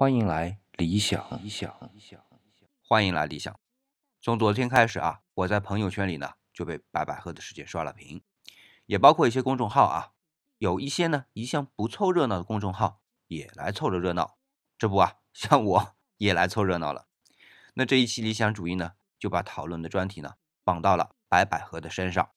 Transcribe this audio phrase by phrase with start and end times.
[0.00, 2.18] 欢迎来理想，理想，理想，
[2.80, 3.60] 欢迎来理想。
[4.22, 8.22] 从昨天开始啊，我在朋友圈里呢就被白百合的事件刷了屏，
[8.86, 10.12] 也包括一些公众号啊，
[10.56, 14.38] 有一些呢一向不凑热闹的公众号也来凑着热闹。
[14.78, 17.06] 这不啊，像我 也来凑热闹了。
[17.74, 22.30] 那这一期理想主义呢，就把讨论的专题呢绑到了白百合的身上。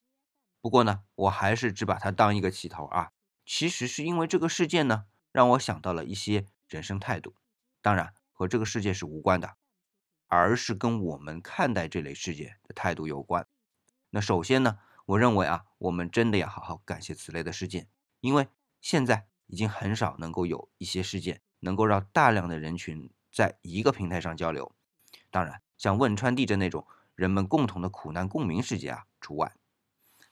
[0.59, 3.14] 不过呢，我还是只把它当一个起头啊。
[3.45, 7.36] 其实是因为这个事件呢，让我想到了一些人生态度，
[7.84, 9.57] 当然和这个世界是无关的，
[10.28, 13.46] 而是跟我们看待这类事件的态度有关。
[14.10, 17.89] 那首先呢，我认为啊，我们真的要好好感谢此类的事件，
[18.21, 18.47] 因为
[18.79, 24.74] 现在已经很少能够有一些事件能够让大量的人群在一个平台上交流。
[25.29, 29.54] 当然，像汶川地震那种人们共同的苦难共鸣事件啊，除外。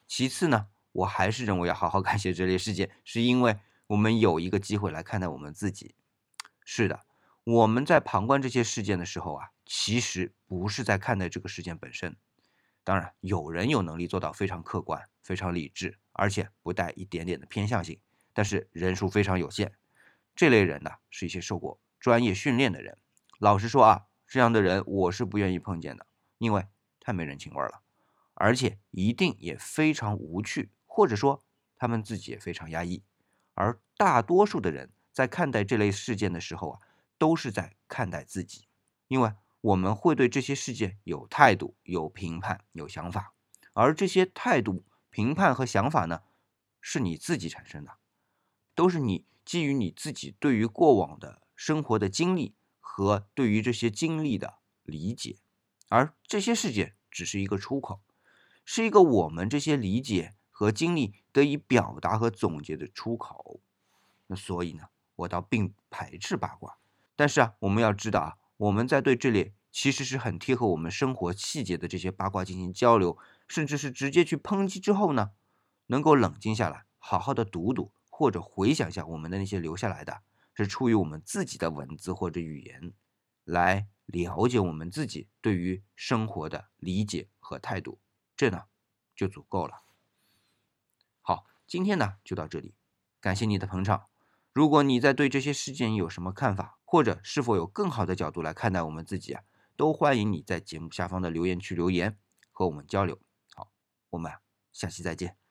[0.06, 5.94] 其次呢，我还是认为要好好感谢这类事件，是因为我们有一个机会来看待我们自己。
[6.64, 7.04] 是的，
[7.44, 12.16] 我们在旁观这些事件的时候啊，其实不是在看待这个事件本身。
[12.84, 17.98] 当然，有人有能力做到非常客观、非常理智，而且不带一点点的偏向性，
[18.32, 19.72] 但是人数非常有限。
[20.36, 22.96] 这类人呢，是一些受过专业训练的人。
[23.40, 26.06] 老实说啊，这样的人我是不愿意碰见的，
[26.38, 26.66] 因为
[27.00, 27.82] 太没人情味了。
[28.34, 31.42] 而且一定也非常无趣，或者说
[31.76, 33.02] 他们自己也非常压抑。
[33.54, 36.80] 而大多数的人在看待这类事件的时候啊，
[37.18, 38.66] 都是在看待自己，
[39.08, 43.34] 因为我们会对这些事件有态度、有评判、有想法。
[43.72, 46.22] 而这些态度、评判和想法呢，
[46.80, 47.98] 是你自己产生的，
[48.74, 55.38] 都是你基于你自己对于过往的生活的经历和对于这些经历的理解。
[55.88, 58.00] 而这些事件只是一个出口。
[58.64, 63.60] 是一个我们这些理解和经历得以表达和总结的出口。
[64.28, 64.84] 那所以呢，
[65.16, 66.78] 我倒并不排斥八卦。
[67.14, 73.18] 但是啊，我们要知道啊，我们在对这里其实是很贴合我们生活细节的这些八卦进行交流，
[73.48, 75.32] 甚至是直接去抨击之后呢，
[75.86, 80.22] 能够冷静下来，好好的读读或者回想一下我们的那些留下来的，
[80.54, 82.92] 是出于我们自己的文字或者语言，
[83.44, 87.98] 来了解我们自己对于生活的理解和态度。
[88.36, 88.64] 这呢
[89.14, 89.82] 就足够了。
[91.20, 92.74] 好，今天呢就到这里，
[93.20, 94.06] 感谢你的捧场。
[94.52, 99.42] 如果你在对这些事件有什么看法，或者是否有更好的角度来看待我们自己啊，
[99.78, 102.18] 都欢迎你在节目下方的留言区留言
[102.50, 103.18] 和我们交流。
[103.54, 103.72] 好，
[104.10, 104.30] 我们
[104.72, 105.41] 下期再见。